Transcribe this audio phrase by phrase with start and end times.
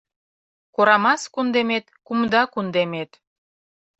[0.75, 3.11] Корамас кундемет- кумда кундемет